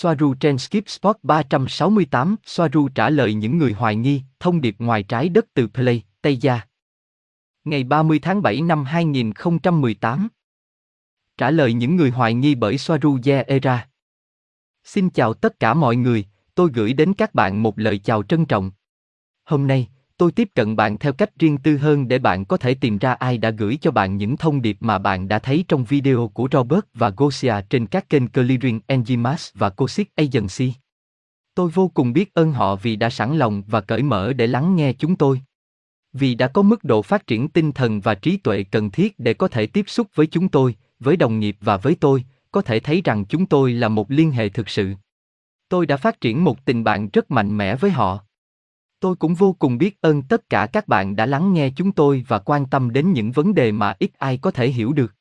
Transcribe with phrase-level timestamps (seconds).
[0.00, 5.02] Soaru trên Skip Spot 368, Soaru trả lời những người hoài nghi, thông điệp ngoài
[5.02, 6.60] trái đất từ Play, Tây Gia.
[7.64, 10.28] Ngày 30 tháng 7 năm 2018.
[11.36, 13.88] Trả lời những người hoài nghi bởi Soaru Ye Era.
[14.84, 18.46] Xin chào tất cả mọi người, tôi gửi đến các bạn một lời chào trân
[18.46, 18.70] trọng.
[19.44, 19.88] Hôm nay,
[20.18, 23.12] tôi tiếp cận bạn theo cách riêng tư hơn để bạn có thể tìm ra
[23.12, 26.48] ai đã gửi cho bạn những thông điệp mà bạn đã thấy trong video của
[26.52, 30.72] Robert và Gosia trên các kênh Clearing Enzymas và Cosic Agency.
[31.54, 34.76] Tôi vô cùng biết ơn họ vì đã sẵn lòng và cởi mở để lắng
[34.76, 35.40] nghe chúng tôi.
[36.12, 39.34] Vì đã có mức độ phát triển tinh thần và trí tuệ cần thiết để
[39.34, 42.80] có thể tiếp xúc với chúng tôi, với đồng nghiệp và với tôi, có thể
[42.80, 44.94] thấy rằng chúng tôi là một liên hệ thực sự.
[45.68, 48.27] Tôi đã phát triển một tình bạn rất mạnh mẽ với họ.
[49.00, 52.24] Tôi cũng vô cùng biết ơn tất cả các bạn đã lắng nghe chúng tôi
[52.28, 55.14] và quan tâm đến những vấn đề mà ít ai có thể hiểu được.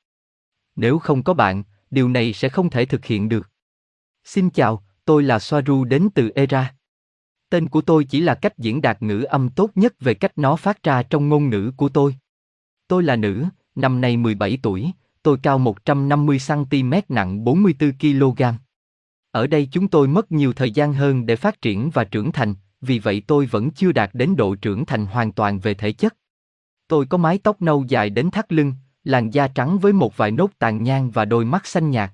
[0.75, 3.49] Nếu không có bạn, điều này sẽ không thể thực hiện được.
[4.23, 6.73] Xin chào, tôi là Soaru đến từ Era.
[7.49, 10.55] Tên của tôi chỉ là cách diễn đạt ngữ âm tốt nhất về cách nó
[10.55, 12.15] phát ra trong ngôn ngữ của tôi.
[12.87, 14.91] Tôi là nữ, năm nay 17 tuổi,
[15.23, 18.53] tôi cao 150cm nặng 44kg.
[19.31, 22.55] Ở đây chúng tôi mất nhiều thời gian hơn để phát triển và trưởng thành,
[22.81, 26.15] vì vậy tôi vẫn chưa đạt đến độ trưởng thành hoàn toàn về thể chất.
[26.87, 30.31] Tôi có mái tóc nâu dài đến thắt lưng, làn da trắng với một vài
[30.31, 32.11] nốt tàn nhang và đôi mắt xanh nhạt.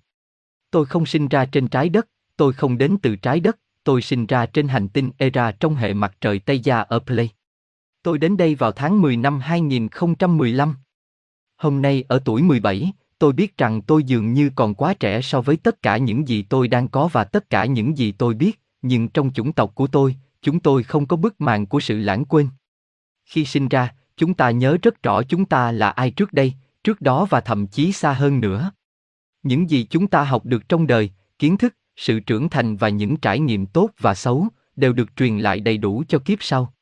[0.71, 4.25] Tôi không sinh ra trên trái đất, tôi không đến từ trái đất, tôi sinh
[4.25, 7.29] ra trên hành tinh Era trong hệ mặt trời Tây Gia ở Play.
[8.03, 10.75] Tôi đến đây vào tháng 10 năm 2015.
[11.57, 15.41] Hôm nay ở tuổi 17, tôi biết rằng tôi dường như còn quá trẻ so
[15.41, 18.61] với tất cả những gì tôi đang có và tất cả những gì tôi biết,
[18.81, 22.25] nhưng trong chủng tộc của tôi, chúng tôi không có bức màn của sự lãng
[22.25, 22.49] quên.
[23.25, 27.01] Khi sinh ra, chúng ta nhớ rất rõ chúng ta là ai trước đây, trước
[27.01, 28.71] đó và thậm chí xa hơn nữa.
[29.43, 33.17] Những gì chúng ta học được trong đời, kiến thức, sự trưởng thành và những
[33.17, 36.73] trải nghiệm tốt và xấu đều được truyền lại đầy đủ cho kiếp sau.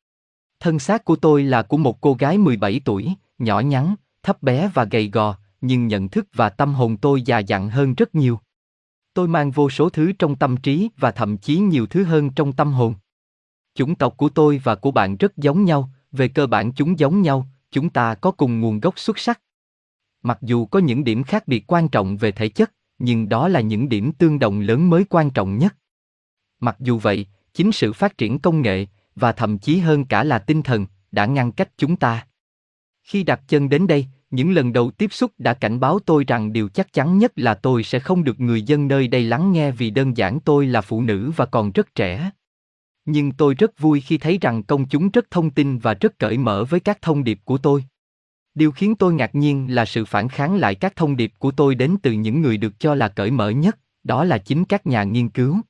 [0.60, 4.72] Thân xác của tôi là của một cô gái 17 tuổi, nhỏ nhắn, thấp bé
[4.74, 8.40] và gầy gò, nhưng nhận thức và tâm hồn tôi già dặn hơn rất nhiều.
[9.14, 12.54] Tôi mang vô số thứ trong tâm trí và thậm chí nhiều thứ hơn trong
[12.54, 12.94] tâm hồn.
[13.76, 17.22] Chủng tộc của tôi và của bạn rất giống nhau, về cơ bản chúng giống
[17.22, 19.42] nhau, chúng ta có cùng nguồn gốc xuất sắc.
[20.24, 23.62] Mặc dù có những điểm khác biệt quan trọng về thể chất, nhưng đó là
[23.62, 25.76] những điểm tương đồng lớn mới quan trọng nhất.
[26.60, 30.40] Mặc dù vậy, chính sự phát triển công nghệ, và thậm chí hơn cả là
[30.40, 32.28] tinh thần, đã ngăn cách chúng ta.
[33.04, 36.54] Khi đặt chân đến đây, những lần đầu tiếp xúc đã cảnh báo tôi rằng
[36.54, 39.72] điều chắc chắn nhất là tôi sẽ không được người dân nơi đây lắng nghe
[39.72, 42.32] vì đơn giản tôi là phụ nữ và còn rất trẻ.
[43.06, 46.38] Nhưng tôi rất vui khi thấy rằng công chúng rất thông tin và rất cởi
[46.38, 47.86] mở với các thông điệp của tôi.
[48.56, 51.76] Điều khiến tôi ngạc nhiên là sự phản kháng lại các thông điệp của tôi
[51.76, 55.04] đến từ những người được cho là cởi mở nhất, đó là chính các nhà
[55.04, 55.62] nghiên cứu.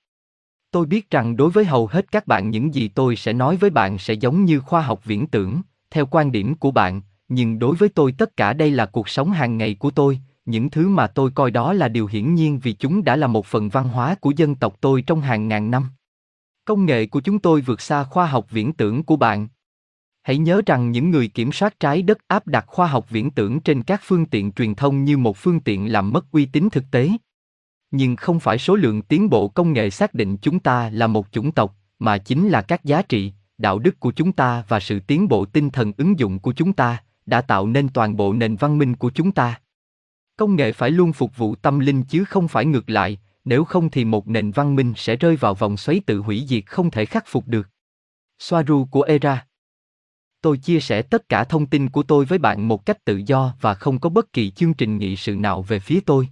[0.71, 3.69] Tôi biết rằng đối với hầu hết các bạn những gì tôi sẽ nói với
[3.69, 7.75] bạn sẽ giống như khoa học viễn tưởng, theo quan điểm của bạn, nhưng đối
[7.75, 11.07] với tôi tất cả đây là cuộc sống hàng ngày của tôi, những thứ mà
[11.07, 14.15] tôi coi đó là điều hiển nhiên vì chúng đã là một phần văn hóa
[14.15, 15.89] của dân tộc tôi trong hàng ngàn năm.
[16.65, 19.47] Công nghệ của chúng tôi vượt xa khoa học viễn tưởng của bạn.
[20.21, 23.59] Hãy nhớ rằng những người kiểm soát trái đất áp đặt khoa học viễn tưởng
[23.59, 26.83] trên các phương tiện truyền thông như một phương tiện làm mất uy tín thực
[26.91, 27.09] tế.
[27.91, 31.27] Nhưng không phải số lượng tiến bộ công nghệ xác định chúng ta là một
[31.31, 34.99] chủng tộc, mà chính là các giá trị, đạo đức của chúng ta và sự
[34.99, 38.55] tiến bộ tinh thần ứng dụng của chúng ta đã tạo nên toàn bộ nền
[38.55, 39.59] văn minh của chúng ta.
[40.37, 43.89] Công nghệ phải luôn phục vụ tâm linh chứ không phải ngược lại, nếu không
[43.89, 47.05] thì một nền văn minh sẽ rơi vào vòng xoáy tự hủy diệt không thể
[47.05, 47.69] khắc phục được.
[48.39, 49.45] Soaru của Era
[50.41, 53.55] Tôi chia sẻ tất cả thông tin của tôi với bạn một cách tự do
[53.61, 56.29] và không có bất kỳ chương trình nghị sự nào về phía tôi.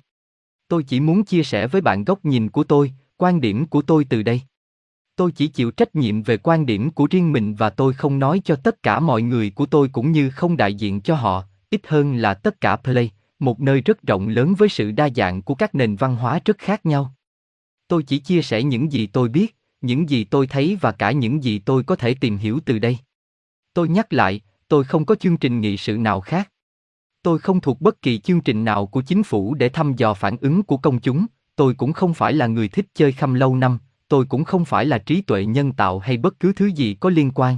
[0.67, 4.05] Tôi chỉ muốn chia sẻ với bạn góc nhìn của tôi, quan điểm của tôi
[4.09, 4.41] từ đây.
[5.15, 8.41] Tôi chỉ chịu trách nhiệm về quan điểm của riêng mình và tôi không nói
[8.45, 11.81] cho tất cả mọi người của tôi cũng như không đại diện cho họ, ít
[11.87, 15.55] hơn là tất cả Play, một nơi rất rộng lớn với sự đa dạng của
[15.55, 17.13] các nền văn hóa rất khác nhau.
[17.87, 21.43] Tôi chỉ chia sẻ những gì tôi biết, những gì tôi thấy và cả những
[21.43, 22.97] gì tôi có thể tìm hiểu từ đây.
[23.73, 26.51] Tôi nhắc lại, tôi không có chương trình nghị sự nào khác.
[27.21, 30.37] Tôi không thuộc bất kỳ chương trình nào của chính phủ để thăm dò phản
[30.41, 31.25] ứng của công chúng,
[31.55, 34.85] tôi cũng không phải là người thích chơi khăm lâu năm, tôi cũng không phải
[34.85, 37.57] là trí tuệ nhân tạo hay bất cứ thứ gì có liên quan.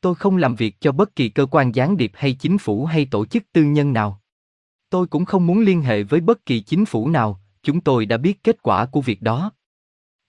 [0.00, 3.06] Tôi không làm việc cho bất kỳ cơ quan gián điệp hay chính phủ hay
[3.10, 4.20] tổ chức tư nhân nào.
[4.90, 8.16] Tôi cũng không muốn liên hệ với bất kỳ chính phủ nào, chúng tôi đã
[8.16, 9.52] biết kết quả của việc đó.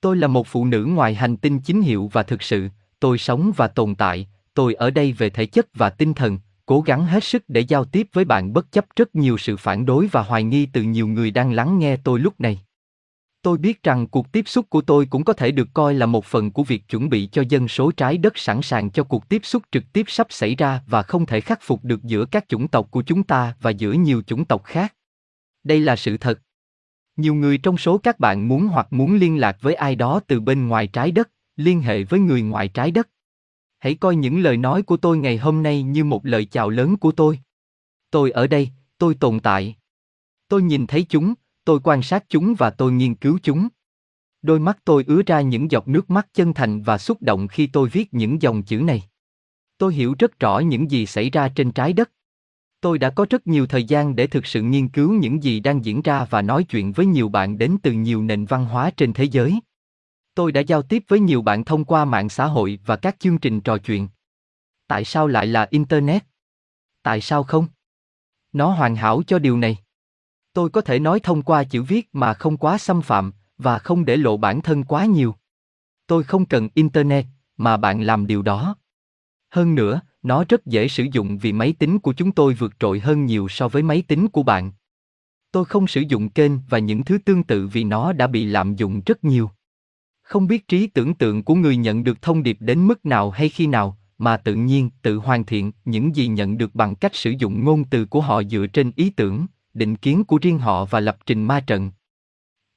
[0.02, 2.70] Tôi là một phụ nữ ngoài hành tinh chính hiệu và thực sự,
[3.00, 6.82] tôi sống và tồn tại, tôi ở đây về thể chất và tinh thần, cố
[6.82, 10.08] gắng hết sức để giao tiếp với bạn bất chấp rất nhiều sự phản đối
[10.08, 12.60] và hoài nghi từ nhiều người đang lắng nghe tôi lúc này.
[13.46, 16.26] Tôi biết rằng cuộc tiếp xúc của tôi cũng có thể được coi là một
[16.26, 19.42] phần của việc chuẩn bị cho dân số trái đất sẵn sàng cho cuộc tiếp
[19.46, 22.68] xúc trực tiếp sắp xảy ra và không thể khắc phục được giữa các chủng
[22.68, 24.96] tộc của chúng ta và giữa nhiều chủng tộc khác.
[25.64, 26.40] Đây là sự thật.
[27.16, 30.40] Nhiều người trong số các bạn muốn hoặc muốn liên lạc với ai đó từ
[30.40, 33.10] bên ngoài trái đất, liên hệ với người ngoài trái đất.
[33.80, 36.98] Hãy coi những lời nói của tôi ngày hôm nay như một lời chào lớn
[36.98, 37.40] của tôi.
[38.12, 39.76] Tôi ở đây, tôi tồn tại.
[40.48, 41.34] Tôi nhìn thấy chúng,
[41.66, 43.68] tôi quan sát chúng và tôi nghiên cứu chúng.
[44.42, 47.68] Đôi mắt tôi ứa ra những giọt nước mắt chân thành và xúc động khi
[47.68, 49.04] tôi viết những dòng chữ này.
[49.78, 52.12] Tôi hiểu rất rõ những gì xảy ra trên trái đất.
[52.82, 55.86] Tôi đã có rất nhiều thời gian để thực sự nghiên cứu những gì đang
[55.86, 59.14] diễn ra và nói chuyện với nhiều bạn đến từ nhiều nền văn hóa trên
[59.14, 59.60] thế giới.
[60.36, 63.38] Tôi đã giao tiếp với nhiều bạn thông qua mạng xã hội và các chương
[63.38, 64.08] trình trò chuyện.
[64.88, 66.24] Tại sao lại là internet?
[67.04, 67.68] Tại sao không?
[68.54, 69.85] Nó hoàn hảo cho điều này.
[70.56, 74.06] Tôi có thể nói thông qua chữ viết mà không quá xâm phạm và không
[74.06, 75.36] để lộ bản thân quá nhiều.
[76.08, 77.26] Tôi không cần internet
[77.58, 78.76] mà bạn làm điều đó.
[79.50, 83.00] Hơn nữa, nó rất dễ sử dụng vì máy tính của chúng tôi vượt trội
[83.00, 84.72] hơn nhiều so với máy tính của bạn.
[85.52, 88.76] Tôi không sử dụng kênh và những thứ tương tự vì nó đã bị lạm
[88.76, 89.50] dụng rất nhiều.
[90.22, 93.50] Không biết trí tưởng tượng của người nhận được thông điệp đến mức nào hay
[93.50, 97.32] khi nào, mà tự nhiên tự hoàn thiện những gì nhận được bằng cách sử
[97.32, 101.00] dụng ngôn từ của họ dựa trên ý tưởng, định kiến của riêng họ và
[101.00, 101.92] lập trình ma trận.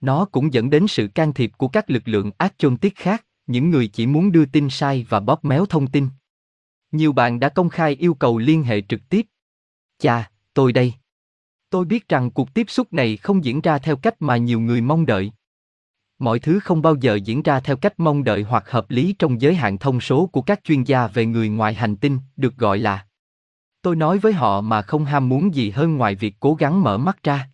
[0.00, 3.24] Nó cũng dẫn đến sự can thiệp của các lực lượng ác chôn tiết khác,
[3.46, 6.08] những người chỉ muốn đưa tin sai và bóp méo thông tin.
[6.92, 9.26] Nhiều bạn đã công khai yêu cầu liên hệ trực tiếp.
[9.98, 10.94] Chà, tôi đây.
[11.70, 14.80] Tôi biết rằng cuộc tiếp xúc này không diễn ra theo cách mà nhiều người
[14.80, 15.32] mong đợi.
[16.18, 19.40] Mọi thứ không bao giờ diễn ra theo cách mong đợi hoặc hợp lý trong
[19.40, 22.78] giới hạn thông số của các chuyên gia về người ngoài hành tinh, được gọi
[22.78, 23.07] là.
[23.82, 26.98] Tôi nói với họ mà không ham muốn gì hơn ngoài việc cố gắng mở
[26.98, 27.48] mắt ra.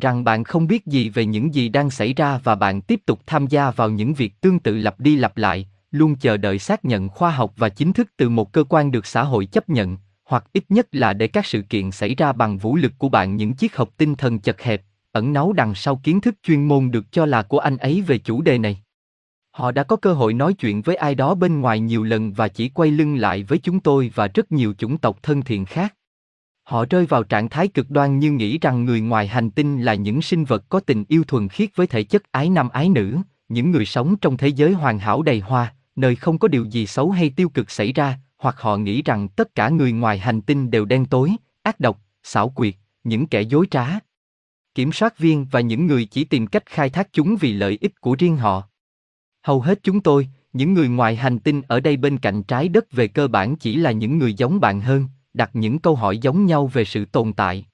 [0.00, 3.20] Rằng bạn không biết gì về những gì đang xảy ra và bạn tiếp tục
[3.26, 6.84] tham gia vào những việc tương tự lặp đi lặp lại, luôn chờ đợi xác
[6.84, 9.96] nhận khoa học và chính thức từ một cơ quan được xã hội chấp nhận,
[10.24, 13.36] hoặc ít nhất là để các sự kiện xảy ra bằng vũ lực của bạn
[13.36, 14.82] những chiếc hộp tinh thần chật hẹp,
[15.12, 18.18] ẩn náu đằng sau kiến thức chuyên môn được cho là của anh ấy về
[18.18, 18.82] chủ đề này.
[19.56, 22.48] Họ đã có cơ hội nói chuyện với ai đó bên ngoài nhiều lần và
[22.48, 25.94] chỉ quay lưng lại với chúng tôi và rất nhiều chủng tộc thân thiện khác.
[26.62, 29.94] Họ rơi vào trạng thái cực đoan như nghĩ rằng người ngoài hành tinh là
[29.94, 33.16] những sinh vật có tình yêu thuần khiết với thể chất ái nam ái nữ,
[33.48, 36.86] những người sống trong thế giới hoàn hảo đầy hoa, nơi không có điều gì
[36.86, 40.40] xấu hay tiêu cực xảy ra, hoặc họ nghĩ rằng tất cả người ngoài hành
[40.40, 41.32] tinh đều đen tối,
[41.62, 42.74] ác độc, xảo quyệt,
[43.04, 43.86] những kẻ dối trá.
[44.74, 48.00] Kiểm soát viên và những người chỉ tìm cách khai thác chúng vì lợi ích
[48.00, 48.68] của riêng họ.
[49.46, 52.92] Hầu hết chúng tôi, những người ngoài hành tinh ở đây bên cạnh trái đất
[52.92, 56.46] về cơ bản chỉ là những người giống bạn hơn, đặt những câu hỏi giống
[56.46, 57.66] nhau về sự tồn tại.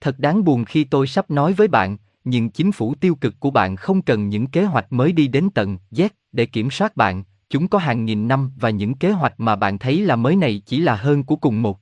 [0.00, 3.50] Thật đáng buồn khi tôi sắp nói với bạn, nhưng chính phủ tiêu cực của
[3.50, 7.24] bạn không cần những kế hoạch mới đi đến tận Z để kiểm soát bạn,
[7.50, 10.62] chúng có hàng nghìn năm và những kế hoạch mà bạn thấy là mới này
[10.66, 11.80] chỉ là hơn của cùng một.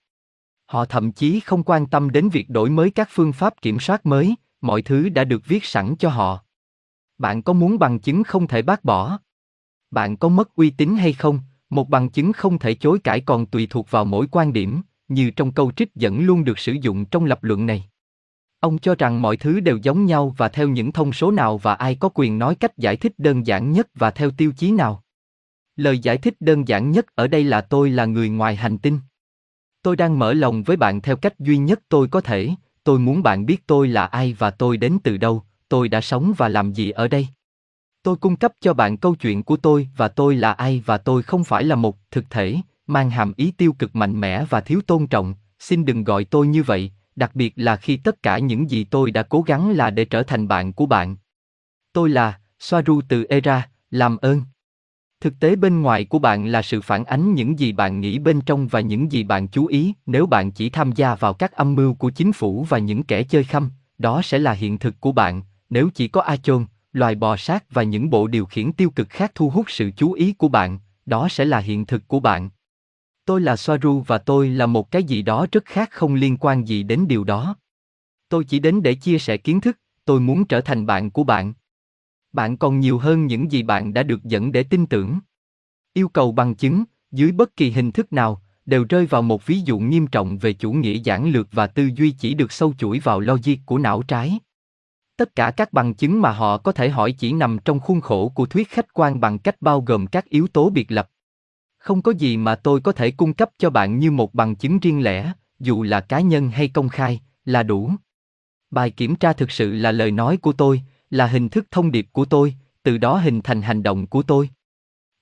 [0.66, 4.06] Họ thậm chí không quan tâm đến việc đổi mới các phương pháp kiểm soát
[4.06, 6.44] mới, mọi thứ đã được viết sẵn cho họ.
[7.22, 9.18] Bạn có muốn bằng chứng không thể bác bỏ?
[9.90, 11.40] Bạn có mất uy tín hay không?
[11.70, 15.30] Một bằng chứng không thể chối cãi còn tùy thuộc vào mỗi quan điểm, như
[15.30, 17.84] trong câu trích dẫn luôn được sử dụng trong lập luận này.
[18.60, 21.74] Ông cho rằng mọi thứ đều giống nhau và theo những thông số nào và
[21.74, 25.02] ai có quyền nói cách giải thích đơn giản nhất và theo tiêu chí nào.
[25.76, 28.98] Lời giải thích đơn giản nhất ở đây là tôi là người ngoài hành tinh.
[29.82, 32.50] Tôi đang mở lòng với bạn theo cách duy nhất tôi có thể,
[32.84, 36.32] tôi muốn bạn biết tôi là ai và tôi đến từ đâu, tôi đã sống
[36.36, 37.28] và làm gì ở đây.
[38.02, 41.22] Tôi cung cấp cho bạn câu chuyện của tôi và tôi là ai và tôi
[41.22, 44.80] không phải là một thực thể, mang hàm ý tiêu cực mạnh mẽ và thiếu
[44.86, 48.70] tôn trọng, xin đừng gọi tôi như vậy, đặc biệt là khi tất cả những
[48.70, 51.16] gì tôi đã cố gắng là để trở thành bạn của bạn.
[51.92, 54.42] Tôi là Soaru từ Era, làm ơn.
[55.20, 58.40] Thực tế bên ngoài của bạn là sự phản ánh những gì bạn nghĩ bên
[58.40, 61.74] trong và những gì bạn chú ý, nếu bạn chỉ tham gia vào các âm
[61.74, 65.12] mưu của chính phủ và những kẻ chơi khăm, đó sẽ là hiện thực của
[65.12, 68.90] bạn, nếu chỉ có A chôn, loài bò sát và những bộ điều khiển tiêu
[68.90, 72.20] cực khác thu hút sự chú ý của bạn, đó sẽ là hiện thực của
[72.20, 72.50] bạn.
[73.24, 76.68] Tôi là Soaru và tôi là một cái gì đó rất khác không liên quan
[76.68, 77.56] gì đến điều đó.
[78.28, 81.52] Tôi chỉ đến để chia sẻ kiến thức, tôi muốn trở thành bạn của bạn.
[82.32, 85.18] Bạn còn nhiều hơn những gì bạn đã được dẫn để tin tưởng.
[85.92, 89.60] Yêu cầu bằng chứng, dưới bất kỳ hình thức nào, đều rơi vào một ví
[89.60, 92.98] dụ nghiêm trọng về chủ nghĩa giản lược và tư duy chỉ được sâu chuỗi
[92.98, 94.38] vào logic của não trái.
[95.22, 98.28] Tất cả các bằng chứng mà họ có thể hỏi chỉ nằm trong khuôn khổ
[98.28, 101.10] của thuyết khách quan bằng cách bao gồm các yếu tố biệt lập.
[101.78, 104.78] Không có gì mà tôi có thể cung cấp cho bạn như một bằng chứng
[104.78, 107.90] riêng lẻ, dù là cá nhân hay công khai, là đủ.
[108.70, 112.06] Bài kiểm tra thực sự là lời nói của tôi, là hình thức thông điệp
[112.12, 114.50] của tôi, từ đó hình thành hành động của tôi.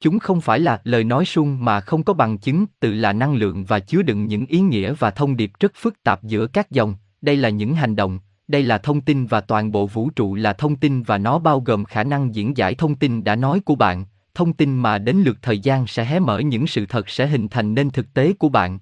[0.01, 3.35] Chúng không phải là lời nói suông mà không có bằng chứng, tự là năng
[3.35, 6.71] lượng và chứa đựng những ý nghĩa và thông điệp rất phức tạp giữa các
[6.71, 8.19] dòng, đây là những hành động,
[8.51, 11.61] đây là thông tin và toàn bộ vũ trụ là thông tin và nó bao
[11.61, 14.05] gồm khả năng diễn giải thông tin đã nói của bạn,
[14.35, 17.49] thông tin mà đến lượt thời gian sẽ hé mở những sự thật sẽ hình
[17.49, 18.79] thành nên thực tế của bạn.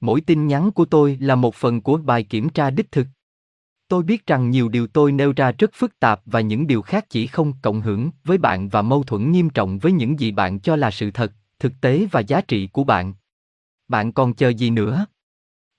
[0.00, 3.06] Mỗi tin nhắn của tôi là một phần của bài kiểm tra đích thực.
[3.88, 7.06] Tôi biết rằng nhiều điều tôi nêu ra rất phức tạp và những điều khác
[7.10, 10.60] chỉ không cộng hưởng với bạn và mâu thuẫn nghiêm trọng với những gì bạn
[10.60, 13.14] cho là sự thật, thực tế và giá trị của bạn.
[13.88, 15.06] Bạn còn chờ gì nữa?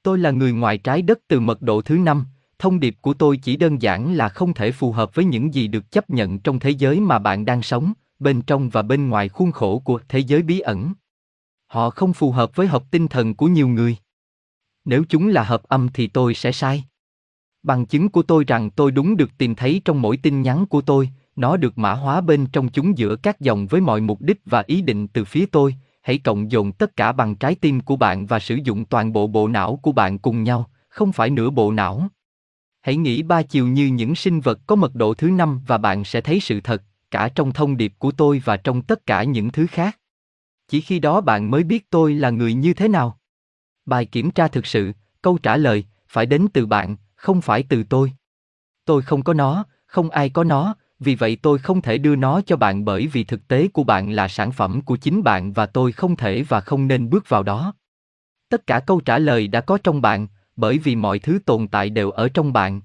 [0.04, 2.26] Tôi là người ngoài trái đất từ mật độ thứ năm,
[2.60, 5.68] thông điệp của tôi chỉ đơn giản là không thể phù hợp với những gì
[5.68, 9.30] được chấp nhận trong thế giới mà bạn đang sống, bên trong và bên ngoài
[9.30, 10.94] khuôn khổ của thế giới bí ẩn.
[11.68, 13.98] Họ không phù hợp với hợp tinh thần của nhiều người.
[14.86, 16.84] Nếu chúng là hợp âm thì tôi sẽ sai.
[17.64, 20.82] Bằng chứng của tôi rằng tôi đúng được tìm thấy trong mỗi tin nhắn của
[20.82, 24.42] tôi, nó được mã hóa bên trong chúng giữa các dòng với mọi mục đích
[24.46, 27.96] và ý định từ phía tôi, hãy cộng dồn tất cả bằng trái tim của
[27.96, 31.50] bạn và sử dụng toàn bộ bộ não của bạn cùng nhau, không phải nửa
[31.50, 32.10] bộ não.
[32.82, 36.04] Hãy nghĩ ba chiều như những sinh vật có mật độ thứ năm và bạn
[36.04, 39.52] sẽ thấy sự thật, cả trong thông điệp của tôi và trong tất cả những
[39.52, 40.00] thứ khác.
[40.68, 43.20] Chỉ khi đó bạn mới biết tôi là người như thế nào.
[43.86, 44.92] Bài kiểm tra thực sự,
[45.22, 48.12] câu trả lời, phải đến từ bạn, không phải từ tôi.
[48.86, 52.42] Tôi không có nó, không ai có nó, vì vậy tôi không thể đưa nó
[52.42, 55.66] cho bạn bởi vì thực tế của bạn là sản phẩm của chính bạn và
[55.66, 57.74] tôi không thể và không nên bước vào đó.
[58.50, 61.90] Tất cả câu trả lời đã có trong bạn, bởi vì mọi thứ tồn tại
[61.90, 62.82] đều ở trong bạn.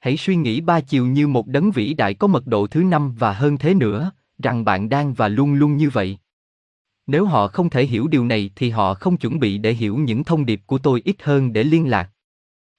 [0.00, 3.14] Hãy suy nghĩ ba chiều như một đấng vĩ đại có mật độ thứ năm
[3.18, 6.18] và hơn thế nữa, rằng bạn đang và luôn luôn như vậy.
[7.06, 10.24] Nếu họ không thể hiểu điều này thì họ không chuẩn bị để hiểu những
[10.24, 12.10] thông điệp của tôi ít hơn để liên lạc.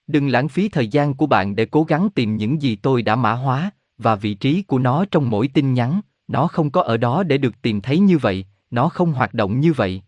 [0.07, 3.15] Đừng lãng phí thời gian của bạn để cố gắng tìm những gì tôi đã
[3.15, 6.97] mã hóa, và vị trí của nó trong mỗi tin nhắn, nó không có ở
[6.97, 10.01] đó để được tìm thấy như vậy, nó không hoạt động như vậy.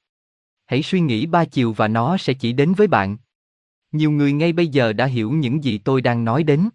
[0.66, 3.18] Hãy suy nghĩ ba chiều và nó sẽ chỉ đến với bạn.
[3.94, 6.70] Nhiều người ngay bây giờ đã hiểu những gì tôi đang nói đến.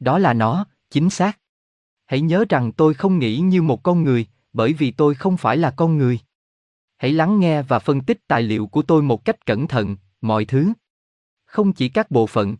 [0.00, 1.38] Đó là nó, chính xác.
[2.06, 5.56] Hãy nhớ rằng tôi không nghĩ như một con người, bởi vì tôi không phải
[5.56, 6.18] là con người.
[6.96, 10.44] Hãy lắng nghe và phân tích tài liệu của tôi một cách cẩn thận, mọi
[10.44, 10.72] thứ.
[11.44, 12.56] Không chỉ các bộ phận.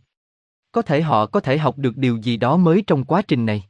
[0.71, 3.63] Có thể họ có thể học được điều gì đó mới trong quá trình này.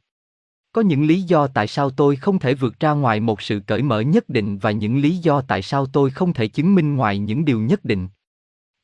[0.72, 3.82] Có những lý do tại sao tôi không thể vượt ra ngoài một sự cởi
[3.82, 7.18] mở nhất định và những lý do tại sao tôi không thể chứng minh ngoài
[7.18, 8.08] những điều nhất định.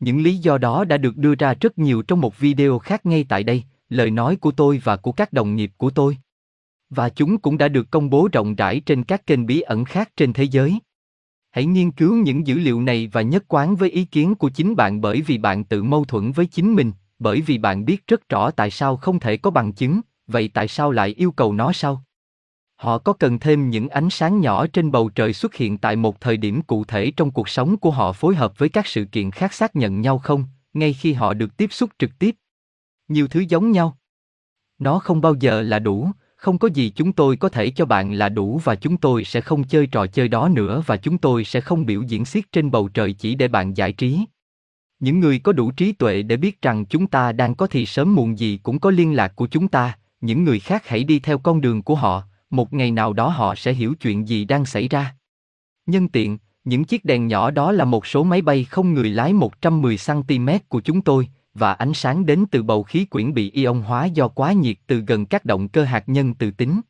[0.00, 3.25] Những lý do đó đã được đưa ra rất nhiều trong một video khác ngay
[3.29, 6.17] tại đây, lời nói của tôi và của các đồng nghiệp của tôi.
[6.91, 10.11] Và chúng cũng đã được công bố rộng rãi trên các kênh bí ẩn khác
[10.17, 10.79] trên thế giới.
[11.50, 14.76] Hãy nghiên cứu những dữ liệu này và nhất quán với ý kiến của chính
[14.76, 18.29] bạn bởi vì bạn tự mâu thuẫn với chính mình, bởi vì bạn biết rất
[18.29, 21.73] rõ tại sao không thể có bằng chứng, vậy tại sao lại yêu cầu nó
[21.73, 22.05] sao?
[22.76, 26.21] Họ có cần thêm những ánh sáng nhỏ trên bầu trời xuất hiện tại một
[26.21, 29.30] thời điểm cụ thể trong cuộc sống của họ phối hợp với các sự kiện
[29.30, 32.37] khác xác nhận nhau không, ngay khi họ được tiếp xúc trực tiếp?
[33.09, 33.99] Nhiều thứ giống nhau.
[34.78, 38.12] Nó không bao giờ là đủ, không có gì chúng tôi có thể cho bạn
[38.12, 41.45] là đủ và chúng tôi sẽ không chơi trò chơi đó nữa và chúng tôi
[41.45, 44.21] sẽ không biểu diễn xiết trên bầu trời chỉ để bạn giải trí.
[45.00, 48.14] Những người có đủ trí tuệ để biết rằng chúng ta đang có thì sớm
[48.14, 51.38] muộn gì cũng có liên lạc của chúng ta, những người khác hãy đi theo
[51.38, 54.88] con đường của họ, một ngày nào đó họ sẽ hiểu chuyện gì đang xảy
[54.88, 55.15] ra.
[55.87, 59.33] Nhân tiện, những chiếc đèn nhỏ đó là một số máy bay không người lái
[59.33, 64.05] 110cm của chúng tôi, và ánh sáng đến từ bầu khí quyển bị ion hóa
[64.05, 66.81] do quá nhiệt từ gần các động cơ hạt nhân từ tính.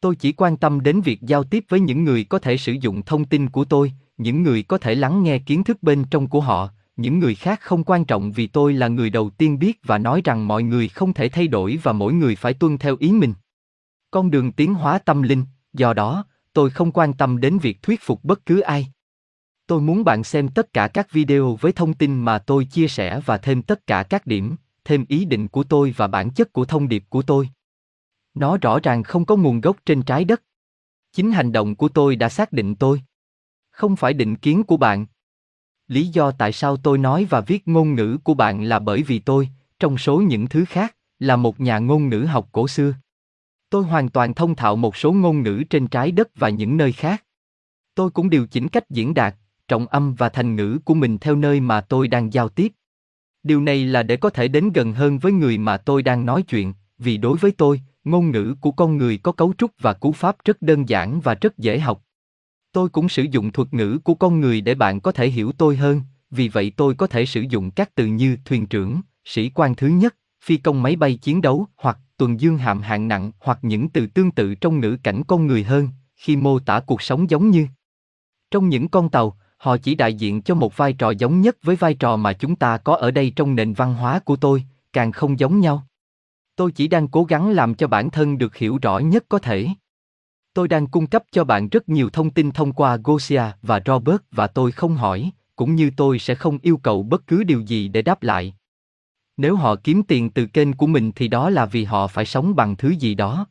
[0.00, 3.02] Tôi chỉ quan tâm đến việc giao tiếp với những người có thể sử dụng
[3.02, 6.40] thông tin của tôi, những người có thể lắng nghe kiến thức bên trong của
[6.40, 9.98] họ, những người khác không quan trọng vì tôi là người đầu tiên biết và
[9.98, 13.12] nói rằng mọi người không thể thay đổi và mỗi người phải tuân theo ý
[13.12, 13.34] mình.
[14.14, 18.02] Con đường tiến hóa tâm linh, do đó, tôi không quan tâm đến việc thuyết
[18.02, 18.86] phục bất cứ ai.
[19.66, 23.20] Tôi muốn bạn xem tất cả các video với thông tin mà tôi chia sẻ
[23.26, 26.64] và thêm tất cả các điểm, thêm ý định của tôi và bản chất của
[26.64, 27.48] thông điệp của tôi.
[28.34, 30.42] Nó rõ ràng không có nguồn gốc trên trái đất.
[31.12, 33.02] Chính hành động của tôi đã xác định tôi.
[33.70, 35.06] Không phải định kiến của bạn.
[35.88, 39.18] Lý do tại sao tôi nói và viết ngôn ngữ của bạn là bởi vì
[39.18, 42.94] tôi, trong số những thứ khác, là một nhà ngôn ngữ học cổ xưa.
[43.74, 46.92] Tôi hoàn toàn thông thạo một số ngôn ngữ trên trái đất và những nơi
[46.92, 47.24] khác.
[47.94, 49.34] Tôi cũng điều chỉnh cách diễn đạt,
[49.68, 52.72] trọng âm và thành ngữ của mình theo nơi mà tôi đang giao tiếp.
[53.42, 56.42] Điều này là để có thể đến gần hơn với người mà tôi đang nói
[56.42, 60.12] chuyện, vì đối với tôi, ngôn ngữ của con người có cấu trúc và cú
[60.12, 62.04] pháp rất đơn giản và rất dễ học.
[62.72, 65.76] Tôi cũng sử dụng thuật ngữ của con người để bạn có thể hiểu tôi
[65.76, 69.74] hơn, vì vậy tôi có thể sử dụng các từ như thuyền trưởng, sĩ quan
[69.74, 73.58] thứ nhất, phi công máy bay chiến đấu hoặc tuần dương hàm hạng nặng hoặc
[73.62, 77.30] những từ tương tự trong ngữ cảnh con người hơn, khi mô tả cuộc sống
[77.30, 77.66] giống như.
[78.50, 81.76] Trong những con tàu, họ chỉ đại diện cho một vai trò giống nhất với
[81.76, 85.12] vai trò mà chúng ta có ở đây trong nền văn hóa của tôi, càng
[85.12, 85.86] không giống nhau.
[86.56, 89.68] Tôi chỉ đang cố gắng làm cho bản thân được hiểu rõ nhất có thể.
[90.54, 94.22] Tôi đang cung cấp cho bạn rất nhiều thông tin thông qua Gosia và Robert
[94.30, 97.88] và tôi không hỏi, cũng như tôi sẽ không yêu cầu bất cứ điều gì
[97.88, 98.54] để đáp lại.
[99.36, 102.56] Nếu họ kiếm tiền từ kênh của mình thì đó là vì họ phải sống
[102.56, 103.46] bằng thứ gì đó.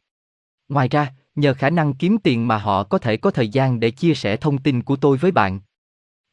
[0.69, 3.91] Ngoài ra, nhờ khả năng kiếm tiền mà họ có thể có thời gian để
[3.91, 5.59] chia sẻ thông tin của tôi với bạn.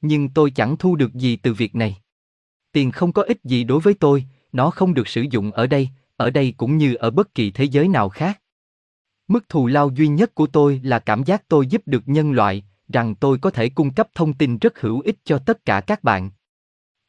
[0.01, 1.97] Nhưng tôi chẳng thu được gì từ việc này.
[2.73, 5.89] Tiền không có ích gì đối với tôi, nó không được sử dụng ở đây,
[6.17, 8.41] ở đây cũng như ở bất kỳ thế giới nào khác.
[9.29, 12.65] Mức thù lao duy nhất của tôi là cảm giác tôi giúp được nhân loại,
[12.89, 16.05] rằng tôi có thể cung cấp thông tin rất hữu ích cho tất cả các
[16.05, 16.31] bạn.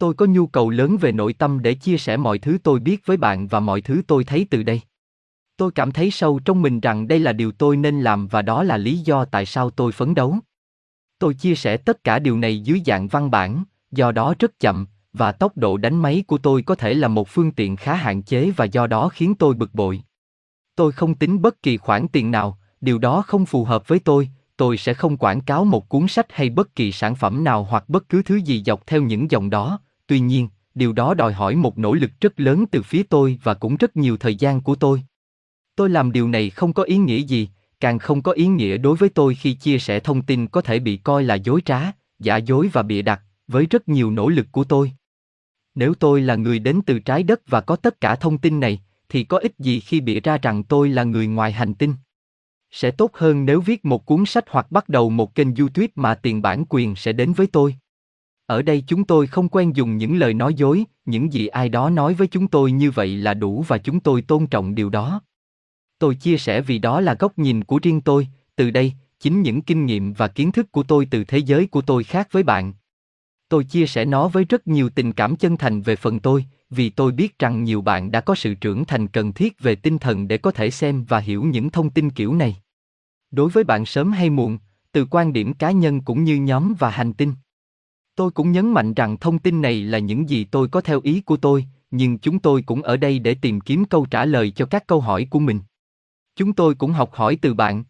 [0.01, 3.05] Tôi có nhu cầu lớn về nội tâm để chia sẻ mọi thứ tôi biết
[3.05, 4.81] với bạn và mọi thứ tôi thấy từ đây.
[5.57, 8.63] Tôi cảm thấy sâu trong mình rằng đây là điều tôi nên làm và đó
[8.63, 10.37] là lý do tại sao tôi phấn đấu.
[11.19, 14.87] Tôi chia sẻ tất cả điều này dưới dạng văn bản, do đó rất chậm,
[15.13, 18.23] và tốc độ đánh máy của tôi có thể là một phương tiện khá hạn
[18.23, 20.01] chế và do đó khiến tôi bực bội.
[20.75, 24.29] Tôi không tính bất kỳ khoản tiền nào, điều đó không phù hợp với tôi,
[24.57, 27.89] tôi sẽ không quảng cáo một cuốn sách hay bất kỳ sản phẩm nào hoặc
[27.89, 29.79] bất cứ thứ gì dọc theo những dòng đó,
[30.11, 33.53] tuy nhiên, điều đó đòi hỏi một nỗ lực rất lớn từ phía tôi và
[33.53, 35.03] cũng rất nhiều thời gian của tôi.
[35.75, 37.49] Tôi làm điều này không có ý nghĩa gì,
[37.79, 40.79] càng không có ý nghĩa đối với tôi khi chia sẻ thông tin có thể
[40.79, 41.81] bị coi là dối trá,
[42.19, 44.91] giả dối và bịa đặt, với rất nhiều nỗ lực của tôi.
[45.75, 48.81] Nếu tôi là người đến từ trái đất và có tất cả thông tin này,
[49.09, 51.93] thì có ích gì khi bịa ra rằng tôi là người ngoài hành tinh?
[52.71, 56.15] Sẽ tốt hơn nếu viết một cuốn sách hoặc bắt đầu một kênh YouTube mà
[56.15, 57.75] tiền bản quyền sẽ đến với tôi.
[58.51, 61.89] Ở đây chúng tôi không quen dùng những lời nói dối, những gì ai đó
[61.89, 65.21] nói với chúng tôi như vậy là đủ và chúng tôi tôn trọng điều đó.
[65.99, 69.61] Tôi chia sẻ vì đó là góc nhìn của riêng tôi, từ đây, chính những
[69.61, 72.73] kinh nghiệm và kiến thức của tôi từ thế giới của tôi khác với bạn.
[73.49, 76.89] Tôi chia sẻ nó với rất nhiều tình cảm chân thành về phần tôi, vì
[76.89, 80.27] tôi biết rằng nhiều bạn đã có sự trưởng thành cần thiết về tinh thần
[80.27, 82.55] để có thể xem và hiểu những thông tin kiểu này.
[83.31, 84.57] Đối với bạn sớm hay muộn,
[84.91, 87.33] từ quan điểm cá nhân cũng như nhóm và hành tinh.
[88.15, 91.21] Tôi cũng nhấn mạnh rằng thông tin này là những gì tôi có theo ý
[91.21, 94.65] của tôi, nhưng chúng tôi cũng ở đây để tìm kiếm câu trả lời cho
[94.65, 95.59] các câu hỏi của mình.
[96.35, 97.83] Chúng tôi cũng học hỏi từ bạn.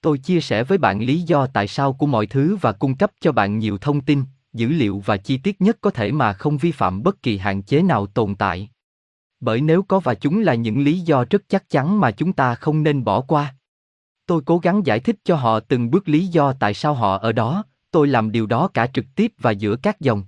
[0.00, 3.10] Tôi chia sẻ với bạn lý do tại sao của mọi thứ và cung cấp
[3.20, 6.58] cho bạn nhiều thông tin, dữ liệu và chi tiết nhất có thể mà không
[6.58, 8.70] vi phạm bất kỳ hạn chế nào tồn tại.
[9.40, 12.54] Bởi nếu có và chúng là những lý do rất chắc chắn mà chúng ta
[12.54, 13.54] không nên bỏ qua.
[14.26, 17.32] Tôi cố gắng giải thích cho họ từng bước lý do tại sao họ ở
[17.32, 20.24] đó, tôi làm điều đó cả trực tiếp và giữa các dòng.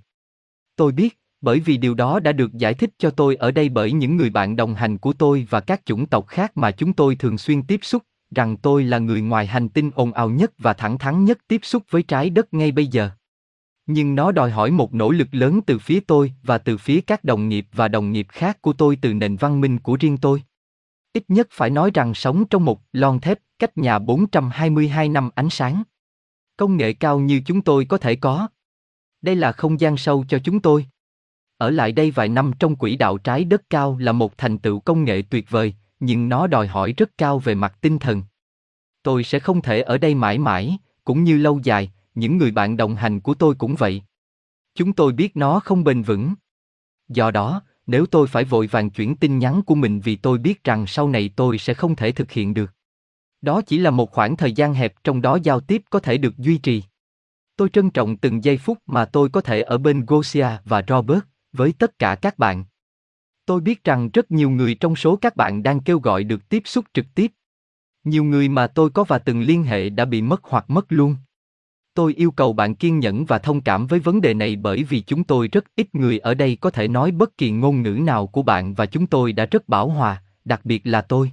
[0.75, 3.91] Tôi biết, bởi vì điều đó đã được giải thích cho tôi ở đây bởi
[3.91, 7.15] những người bạn đồng hành của tôi và các chủng tộc khác mà chúng tôi
[7.15, 8.03] thường xuyên tiếp xúc,
[8.35, 11.59] rằng tôi là người ngoài hành tinh ồn ào nhất và thẳng thắn nhất tiếp
[11.63, 13.09] xúc với trái đất ngay bây giờ.
[13.85, 17.23] Nhưng nó đòi hỏi một nỗ lực lớn từ phía tôi và từ phía các
[17.23, 20.43] đồng nghiệp và đồng nghiệp khác của tôi từ nền văn minh của riêng tôi.
[21.13, 25.49] Ít nhất phải nói rằng sống trong một lon thép cách nhà 422 năm ánh
[25.49, 25.83] sáng.
[26.61, 28.47] Công nghệ cao như chúng tôi có thể có.
[29.21, 30.85] Đây là không gian sâu cho chúng tôi.
[31.57, 34.79] Ở lại đây vài năm trong quỹ đạo trái đất cao là một thành tựu
[34.79, 38.23] công nghệ tuyệt vời, nhưng nó đòi hỏi rất cao về mặt tinh thần.
[39.03, 42.77] Tôi sẽ không thể ở đây mãi mãi, cũng như lâu dài, những người bạn
[42.77, 44.03] đồng hành của tôi cũng vậy.
[44.75, 46.33] Chúng tôi biết nó không bền vững.
[47.07, 50.63] Do đó, nếu tôi phải vội vàng chuyển tin nhắn của mình vì tôi biết
[50.63, 52.73] rằng sau này tôi sẽ không thể thực hiện được.
[53.41, 56.37] Đó chỉ là một khoảng thời gian hẹp trong đó giao tiếp có thể được
[56.37, 56.83] duy trì.
[57.55, 61.21] Tôi trân trọng từng giây phút mà tôi có thể ở bên Gosia và Robert,
[61.53, 62.65] với tất cả các bạn.
[63.45, 66.61] Tôi biết rằng rất nhiều người trong số các bạn đang kêu gọi được tiếp
[66.65, 67.31] xúc trực tiếp.
[68.03, 71.15] Nhiều người mà tôi có và từng liên hệ đã bị mất hoặc mất luôn.
[71.93, 75.01] Tôi yêu cầu bạn kiên nhẫn và thông cảm với vấn đề này bởi vì
[75.01, 78.27] chúng tôi rất ít người ở đây có thể nói bất kỳ ngôn ngữ nào
[78.27, 81.31] của bạn và chúng tôi đã rất bảo hòa, đặc biệt là tôi.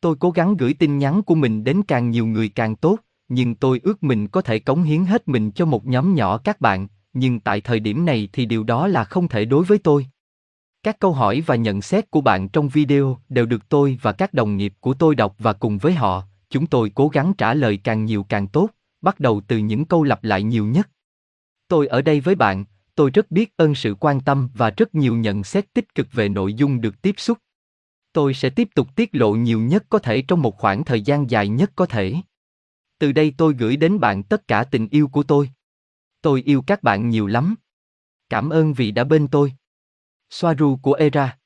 [0.00, 3.54] Tôi cố gắng gửi tin nhắn của mình đến càng nhiều người càng tốt, nhưng
[3.54, 6.88] tôi ước mình có thể cống hiến hết mình cho một nhóm nhỏ các bạn,
[7.12, 10.06] nhưng tại thời điểm này thì điều đó là không thể đối với tôi.
[10.82, 14.34] Các câu hỏi và nhận xét của bạn trong video đều được tôi và các
[14.34, 17.76] đồng nghiệp của tôi đọc và cùng với họ, chúng tôi cố gắng trả lời
[17.84, 20.88] càng nhiều càng tốt, bắt đầu từ những câu lặp lại nhiều nhất.
[21.68, 25.16] Tôi ở đây với bạn, tôi rất biết ơn sự quan tâm và rất nhiều
[25.16, 27.38] nhận xét tích cực về nội dung được tiếp xúc.
[28.16, 31.30] Tôi sẽ tiếp tục tiết lộ nhiều nhất có thể trong một khoảng thời gian
[31.30, 32.14] dài nhất có thể.
[32.98, 35.50] Từ đây tôi gửi đến bạn tất cả tình yêu của tôi.
[36.22, 37.54] Tôi yêu các bạn nhiều lắm.
[38.28, 39.52] Cảm ơn vì đã bên tôi.
[40.30, 41.38] Soaru của Era